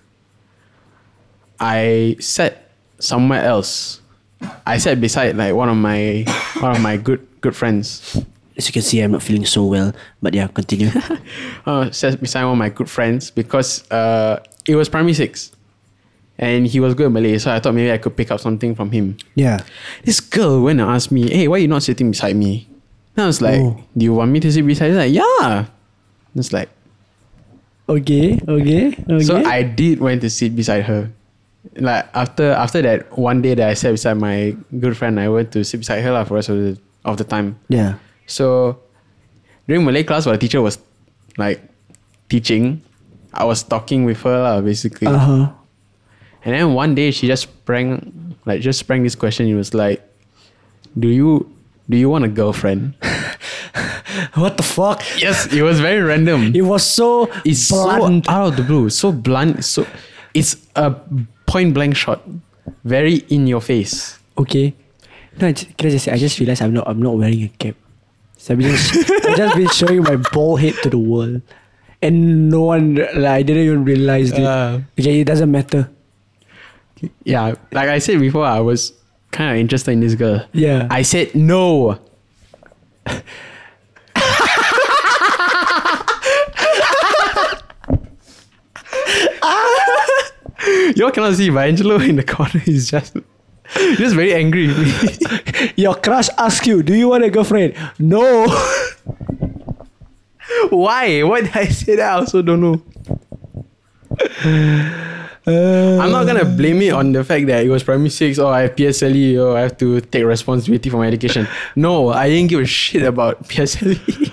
[1.59, 4.01] I sat somewhere else.
[4.65, 6.25] I sat beside like one of my
[6.59, 8.17] one of my good good friends.
[8.61, 9.89] As you can see, I'm not feeling so well.
[10.21, 10.93] But yeah, continue.
[11.65, 14.37] uh, sat beside one of my good friends because uh,
[14.69, 15.49] it was primary six,
[16.37, 18.77] and he was good at Malay, so I thought maybe I could pick up something
[18.77, 19.17] from him.
[19.33, 19.65] yeah.
[20.05, 22.69] This girl went and asked me, "Hey, why you not sitting beside me?"
[23.17, 23.81] Then I was like, Oh.
[23.97, 25.03] do you want me to sit beside her?
[25.03, 25.65] Like, yeah.
[26.37, 26.69] It's like,
[27.89, 29.19] Okay, okay, okay.
[29.25, 31.11] so I did went to sit beside her.
[31.75, 35.51] Like after after that one day that I sat beside my good friend, I went
[35.53, 36.71] to sit beside her lah for the rest of the,
[37.03, 37.59] of the time.
[37.67, 37.99] yeah.
[38.31, 38.79] So
[39.67, 40.79] during Malay class, while the teacher was
[41.37, 41.59] like
[42.29, 42.81] teaching,
[43.33, 45.07] I was talking with her lah, basically.
[45.07, 45.45] Uh huh.
[46.43, 49.47] And then one day she just sprang like just sprang this question.
[49.51, 49.99] It was like,
[50.97, 51.51] Do you
[51.91, 52.95] do you want a girlfriend?
[54.35, 54.99] What the fuck?
[55.19, 56.51] yes, it was very random.
[56.55, 58.25] It was so It's blunt.
[58.25, 59.87] so out of the blue, so blunt, so
[60.33, 60.91] it's a
[61.47, 62.19] point blank shot.
[62.83, 64.19] Very in your face.
[64.37, 64.73] Okay.
[65.39, 66.11] No, I just, can I just say?
[66.11, 66.87] I just realized I'm not.
[66.87, 67.75] I'm not wearing a cap.
[68.41, 71.43] So I've just, I've just been showing my bald head to the world,
[72.01, 72.95] and no one.
[72.95, 74.43] Like, I didn't even realize it.
[74.43, 74.79] Uh.
[74.99, 75.91] okay, it doesn't matter.
[77.23, 78.93] Yeah, like I said before, I was
[79.29, 80.43] kind of interested in this girl.
[80.53, 80.87] Yeah.
[80.89, 81.99] I said no.
[90.95, 93.17] Y'all cannot see, but Angelo in the corner is just
[93.97, 94.73] just very angry.
[95.75, 98.47] Your crush asks you, "Do you want a girlfriend?" No.
[100.69, 101.23] Why?
[101.23, 102.11] Why did I say that?
[102.11, 102.81] I also don't know.
[105.47, 105.97] Uh.
[105.99, 108.61] I'm not gonna blame it on the fact that it was primary six or I
[108.61, 111.47] have PSLE or I have to take responsibility for my education.
[111.75, 114.31] No, I didn't give a shit about PSLE.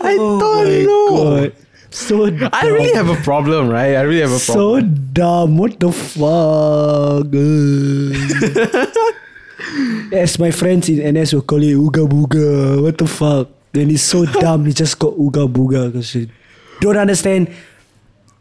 [0.00, 1.48] I Oh don't know.
[1.48, 1.52] God.
[1.94, 2.50] So dumb.
[2.52, 3.94] I really have a problem, right?
[3.94, 4.42] I really have a problem.
[4.42, 4.80] so
[5.14, 5.56] dumb.
[5.56, 7.30] What the fuck?
[10.12, 12.82] As my friends in NS will call it Ooga Booga.
[12.82, 13.48] What the fuck?
[13.70, 14.66] Then it's so dumb.
[14.66, 16.28] It's just called Ooga Booga because you
[16.80, 17.48] don't understand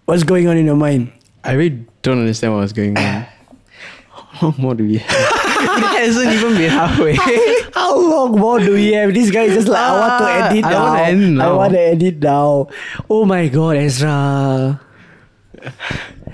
[0.05, 1.11] what's going on in your mind.
[1.43, 3.27] I really don't understand what's going on.
[4.09, 5.42] How more do we have?
[5.63, 7.15] It hasn't even been halfway.
[7.73, 9.13] How long more do we have?
[9.13, 10.83] This guy is just like, I want to Ah, edit I now.
[10.83, 12.67] wanna end I want to edit now.
[13.09, 14.79] Oh my god, Ezra.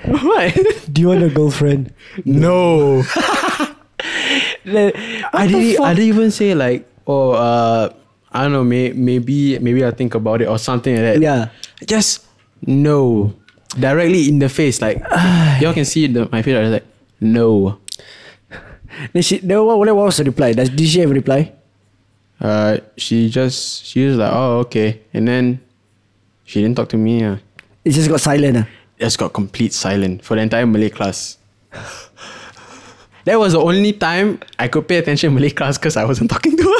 [0.05, 0.53] what?
[0.91, 1.93] Do you want a girlfriend?
[2.25, 3.03] No.
[4.65, 4.95] What
[5.33, 5.81] I didn't.
[5.83, 7.91] I didn't even say like, oh, uh,
[8.31, 8.63] I don't know.
[8.63, 11.21] May, maybe, maybe I'll think about it or something like that.
[11.21, 11.49] Yeah.
[11.85, 12.25] Just
[12.65, 13.33] no,
[13.79, 14.79] directly in the face.
[14.81, 14.99] Like
[15.61, 16.55] y'all can see the, my face.
[16.55, 16.85] I was like,
[17.19, 17.79] no.
[19.13, 20.53] Then she, then what, what was the reply?
[20.53, 21.53] Does, did she have a reply?
[22.39, 25.59] Uh, she just she was like, oh, okay, and then
[26.45, 27.23] she didn't talk to me.
[27.23, 27.37] Uh.
[27.83, 28.57] It just got silent.
[28.57, 28.67] ah.
[28.99, 31.37] Just got complete silent for the entire Malay class.
[33.25, 36.55] That was the only time I could pay attention Malay class because I wasn't talking
[36.57, 36.79] to her.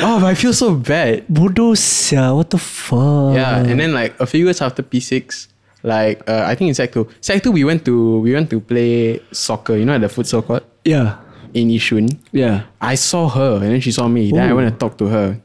[0.00, 1.26] oh, but I feel so bad.
[1.28, 3.34] Bodoh sia, what the fuck?
[3.34, 5.48] Yeah, and then like a few years after P6,
[5.82, 8.60] like uh, I think in Sec 2, Sec 2 we went to we went to
[8.60, 11.16] play soccer, you know, at the futsal court Yeah.
[11.54, 12.08] in Yishun.
[12.32, 12.62] Yeah.
[12.80, 14.30] I saw her and then she saw me.
[14.32, 14.56] Then I Ooh.
[14.56, 15.38] went to talk to her.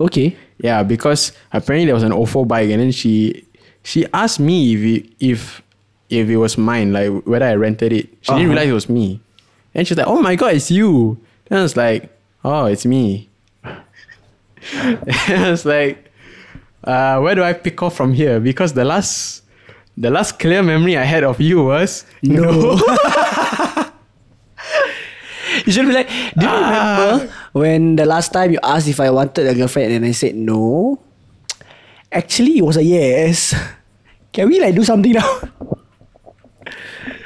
[0.00, 0.36] Okay.
[0.58, 3.44] Yeah, because apparently there was an OFO bike and then she
[3.82, 5.62] she asked me if it, if
[6.10, 8.06] if it was mine, like whether I rented it.
[8.22, 8.48] She didn't Uh-huh.
[8.50, 9.20] realize it was me.
[9.74, 11.18] And she's like, Oh my god, it's you.
[11.48, 12.10] Then I was like,
[12.44, 13.28] Oh, it's me.
[14.74, 16.10] and I was like,
[16.84, 18.40] uh, where do I pick off from here?
[18.40, 19.42] Because the last
[19.96, 22.76] the last clear memory I had of you was No.
[25.66, 26.06] You should be like,
[26.36, 27.08] do you Ah.
[27.16, 30.36] remember when the last time you asked if I wanted a girlfriend and I said
[30.36, 30.98] no?
[32.12, 33.54] Actually, it was a yes.
[34.32, 35.26] Can we like do something now?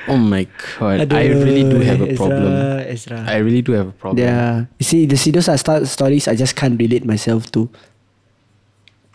[0.09, 0.47] Oh my
[0.79, 1.13] god.
[1.13, 2.51] I really do have a problem.
[2.87, 3.19] Ezra.
[3.19, 3.19] Ezra.
[3.29, 4.25] I really do have a problem.
[4.25, 4.65] Yeah.
[4.79, 7.69] You see, the see those are sto- stories I just can't relate myself to.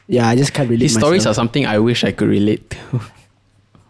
[0.08, 3.02] Yeah, I just can't relate These stories are something I wish I could relate to.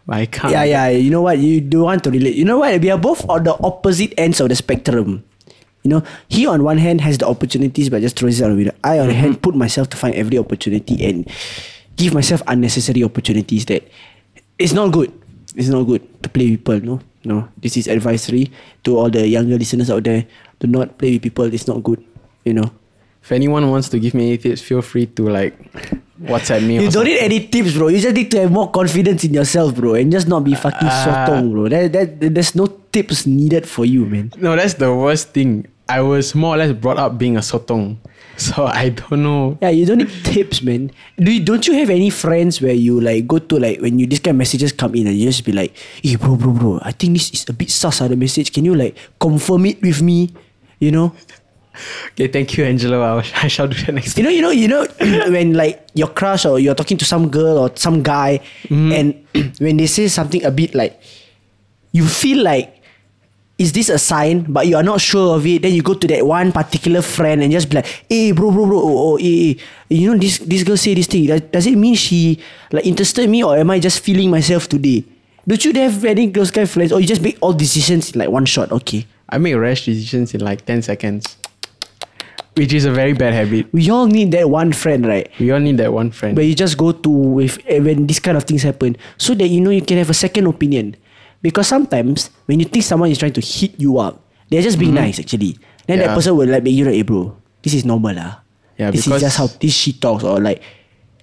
[0.07, 0.51] I can't.
[0.53, 0.87] Yeah, yeah.
[0.89, 1.39] You know what?
[1.39, 2.35] You do want to relate.
[2.35, 2.79] You know what?
[2.81, 5.23] We are both on the opposite ends of the spectrum.
[5.83, 8.55] You know, he on one hand has the opportunities but just throws it out the
[8.55, 8.73] window.
[8.83, 9.21] I on the mm-hmm.
[9.21, 11.29] hand put myself to find every opportunity and
[11.95, 13.87] give myself unnecessary opportunities that
[14.57, 15.13] it's not good.
[15.55, 16.81] It's not good to play with people.
[16.81, 17.49] No, no.
[17.57, 18.51] This is advisory
[18.83, 20.25] to all the younger listeners out there.
[20.59, 21.45] Do not play with people.
[21.53, 22.03] It's not good.
[22.43, 22.71] You know.
[23.21, 25.57] If anyone wants to give me any tips, feel free to like
[26.21, 26.79] WhatsApp me.
[26.79, 27.89] You don't need any tips, bro.
[27.89, 30.87] You just need to have more confidence in yourself, bro, and just not be fucking
[30.87, 31.03] Ah.
[31.27, 31.67] sotong, bro.
[31.67, 34.31] That, that, there's no tips needed for you, man.
[34.39, 35.67] No, that's the worst thing.
[35.89, 37.97] I was more or less brought up being a sotong,
[38.37, 39.57] so I don't know.
[39.61, 40.89] Yeah, you don't need tips, man.
[41.19, 44.07] Do you, don't you have any friends where you like go to like when you
[44.07, 46.79] this kind of messages come in and you just be like, hey bro, bro, bro,
[46.81, 48.51] I think this is a bit sus ah, the message.
[48.51, 50.31] Can you like confirm it with me?
[50.79, 51.13] You know?
[52.11, 53.01] Okay, thank you, Angelo.
[53.01, 54.33] I, shall do that next You time.
[54.41, 57.57] know, you know, you know when like your crush or you're talking to some girl
[57.57, 58.91] or some guy, mm-hmm.
[58.91, 60.99] and when they say something a bit like,
[61.91, 62.75] you feel like
[63.57, 64.43] is this a sign?
[64.51, 65.61] But you are not sure of it.
[65.61, 68.65] Then you go to that one particular friend and just be like, hey, bro, bro,
[68.65, 71.27] bro, oh, oh hey, hey, you know this this girl say this thing.
[71.27, 72.39] Does, does it mean she
[72.71, 75.05] like interested in me or am I just feeling myself today?
[75.47, 78.19] Don't you have any close kind of friends or you just make all decisions in
[78.19, 78.71] like one shot?
[78.71, 79.05] Okay.
[79.29, 81.37] I make rash decisions in like 10 seconds,
[82.55, 83.71] which is a very bad habit.
[83.71, 85.29] We all need that one friend, right?
[85.39, 86.35] We all need that one friend.
[86.35, 89.47] But you just go to with eh, when this kind of things happen, so that
[89.47, 90.95] you know you can have a second opinion.
[91.41, 94.95] Because sometimes when you think someone is trying to hit you up, they're just being
[94.95, 95.05] mm-hmm.
[95.11, 95.59] nice actually.
[95.85, 98.41] Then that person will like make you like, hey bro, this is normal lah.
[98.77, 100.63] Yeah, this is just how this shit talks or like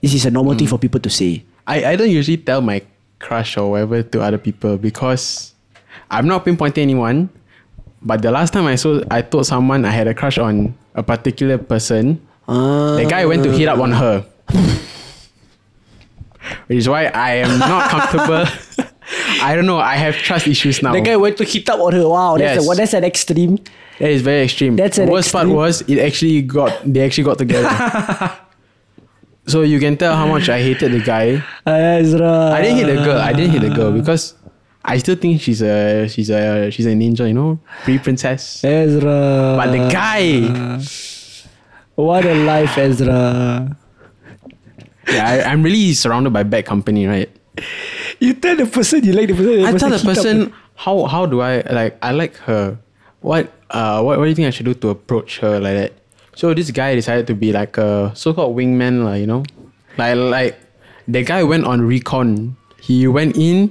[0.00, 0.70] this is a normal thing mm.
[0.70, 1.44] for people to say.
[1.66, 2.82] I, I don't usually tell my
[3.18, 5.54] crush or whatever to other people because
[6.10, 7.30] I'm not pinpointing anyone.
[8.02, 11.02] But the last time I saw, I told someone I had a crush on a
[11.02, 12.20] particular person.
[12.48, 12.96] Ah.
[12.96, 14.24] The guy went to hit up on her,
[16.66, 18.44] which is why I am not comfortable.
[19.42, 19.78] I don't know.
[19.78, 20.92] I have trust issues now.
[20.92, 22.08] The guy went to hit up on her.
[22.08, 22.64] Wow, that's Yes.
[22.64, 23.58] a, well, that's an extreme.
[23.98, 24.76] that is very extreme.
[24.76, 27.70] That's an worst part was it actually got they actually got together.
[29.46, 31.42] so you can tell how much I hated the guy.
[31.66, 32.52] Ezra.
[32.52, 33.18] I didn't hit the girl.
[33.20, 34.34] I didn't hit the girl because
[34.84, 38.64] I still think she's a she's a she's an angel, you know, pre princess.
[38.64, 39.54] Ezra.
[39.56, 40.42] But the guy,
[41.94, 43.76] What a life, Ezra.
[45.08, 47.30] yeah, I, I'm really surrounded by bad company, right?
[48.18, 49.64] You tell the person you like the person.
[49.64, 52.78] I tell the hit up person how how do I like I like her.
[53.20, 55.92] What uh what, what do you think I should do to approach her like that?
[56.34, 59.44] So this guy decided to be like a so called wingman, like, you know?
[59.98, 60.58] Like like
[61.06, 62.56] the guy went on recon.
[62.80, 63.70] He went in,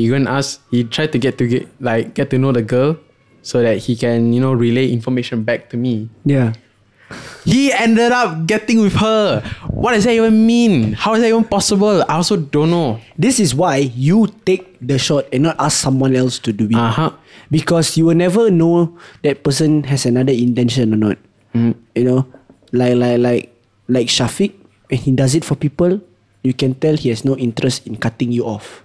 [0.00, 2.96] he went ask he tried to get to get like get to know the girl
[3.42, 6.08] so that he can, you know, relay information back to me.
[6.24, 6.52] Yeah.
[7.42, 9.42] He ended up getting with her.
[9.66, 10.92] What does that even mean?
[10.92, 12.04] How is that even possible?
[12.06, 13.00] I also don't know.
[13.18, 16.76] This is why you take the shot and not ask someone else to do it.
[16.76, 17.10] Uh-huh.
[17.50, 21.18] Because you will never know that person has another intention or not.
[21.54, 21.74] Mm.
[21.96, 22.20] You know,
[22.70, 23.44] like like like
[23.88, 24.54] like Syafiq,
[24.86, 25.98] when he does it for people,
[26.44, 28.84] you can tell he has no interest in cutting you off.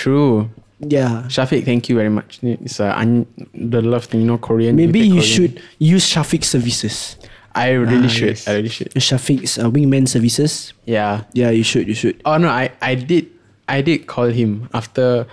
[0.00, 0.48] True.
[0.80, 1.28] Yeah.
[1.28, 2.40] Syafiq, thank you very much.
[2.42, 4.76] It's uh, un- the love thing, you know, Korean.
[4.76, 5.28] Maybe you Korean.
[5.28, 7.20] should use Syafiq services.
[7.52, 8.28] I really Ah, should.
[8.40, 8.48] yes.
[8.48, 8.88] I really should.
[8.96, 10.72] Syafiq's uh, wingman services.
[10.88, 11.24] Yeah.
[11.36, 11.84] Yeah, you should.
[11.84, 12.16] You should.
[12.24, 13.28] Oh no, I I did
[13.68, 15.26] I did call him after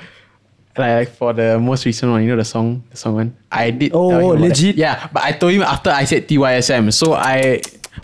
[0.75, 3.30] like, like for the most recent one, you know the song, the song one.
[3.53, 3.93] I did.
[3.95, 4.49] Oh, about that.
[4.51, 4.75] legit?
[4.75, 6.91] Yeah, but I told him after I said TYSM.
[6.91, 7.62] So I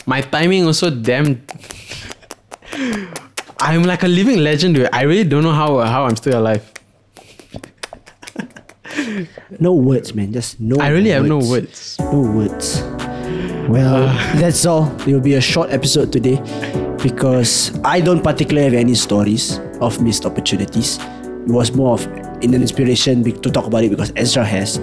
[0.07, 1.41] my timing also damn.
[3.63, 4.89] I'm like a living legend, dude.
[4.91, 6.69] I really don't know how how I'm still alive.
[9.57, 10.33] No words, man.
[10.33, 10.75] Just no.
[10.83, 11.97] I really have no words.
[12.11, 12.81] No words.
[13.71, 14.35] Well, uh.
[14.35, 14.91] that's all.
[15.07, 16.43] It will be a short episode today
[17.01, 20.99] because I don't particularly have any stories of missed opportunities.
[21.23, 22.05] It was more of
[22.43, 24.77] in an inspiration to talk about it because Ezra has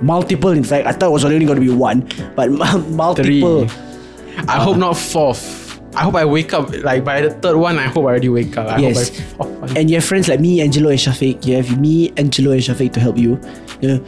[0.00, 0.56] multiple.
[0.56, 2.50] In fact, I thought it was only going to be one, but
[2.88, 3.68] multiple.
[4.48, 5.61] I hope not fourth.
[5.94, 7.78] I hope I wake up like by the third one.
[7.78, 8.68] I hope I already wake up.
[8.68, 9.10] I Yes.
[9.38, 9.76] I, one.
[9.76, 11.44] And you have friends like me, Angelo, and Syafiq.
[11.46, 13.38] You have me, Angelo, and Syafiq to help you.
[13.80, 14.04] You know,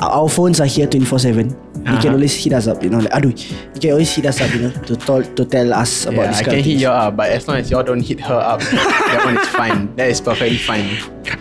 [0.00, 1.48] our phones are here 24 7.
[1.48, 2.12] You can Uh-huh.
[2.12, 2.98] always hit us up, you know.
[2.98, 3.32] Like, aduh,
[3.74, 6.28] you can always hit us up, you know, to, tell to tell us about yeah,
[6.28, 8.60] this I can hit you up, but as long as y'all don't hit her up,
[8.72, 9.94] that one is fine.
[9.96, 10.96] That is perfectly fine.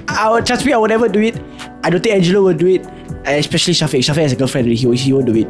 [0.08, 1.40] I would, trust me, I would never do it.
[1.84, 2.86] I don't think Angelo will do it.
[3.26, 4.00] Especially Syafiq.
[4.00, 4.68] Syafiq has a girlfriend.
[4.68, 5.48] He, he won't do it.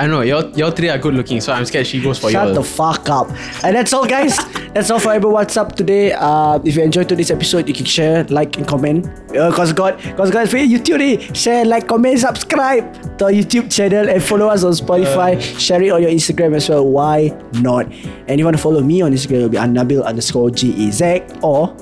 [0.00, 2.46] I know y'all y'all three are good looking, so I'm scared she goes for Shut
[2.46, 2.54] y'all.
[2.54, 3.28] the fuck up.
[3.64, 4.36] And that's all, guys.
[4.72, 5.34] that's all for everyone.
[5.34, 6.12] What's up today?
[6.12, 9.08] Uh, if you enjoyed today's episode, you can share, like, and comment.
[9.36, 13.72] Uh, cause God, cause God, for YouTube, eh, share, like, comment, subscribe to our YouTube
[13.74, 15.40] channel, and follow us on Spotify.
[15.58, 16.86] share it on your Instagram as well.
[16.86, 17.90] Why not?
[18.28, 21.22] And you want to follow me on Instagram, it'll be Nabil underscore G E Z
[21.42, 21.74] or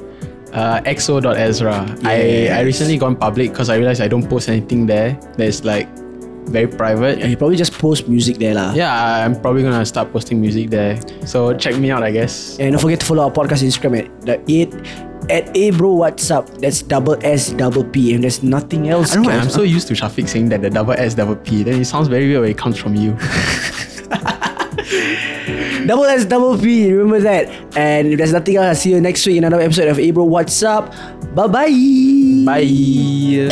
[0.55, 1.85] Uh, exo.ezra.
[2.05, 5.21] I I recently gone public because I realized I don't post anything there.
[5.37, 5.87] That's like
[6.49, 7.21] very private.
[7.21, 8.73] and you probably just post music there, lah.
[8.75, 10.99] Yeah, I'm probably gonna start posting music there.
[11.27, 12.59] So check me out, I guess.
[12.59, 14.75] And don't forget to follow our podcast Instagram at the eight
[15.29, 16.49] at a bro what's up.
[16.59, 19.13] That's double S double P and there's nothing else.
[19.13, 19.31] I don't know.
[19.33, 21.63] I'm so used to Syafiq saying that the double S double P.
[21.65, 23.11] Then it sounds very weird when it comes from you.
[25.87, 26.93] double S double P.
[26.93, 27.49] Remember that.
[27.77, 30.11] And if there's nothing else, I'll see you next week in another episode of A
[30.13, 30.93] bro what's up.
[31.35, 31.73] Bye bye.
[32.47, 33.49] Bye.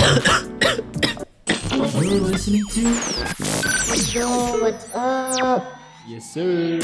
[1.94, 2.80] You're listening to
[4.18, 5.78] Yo, what's up?
[6.08, 6.80] yes, sir.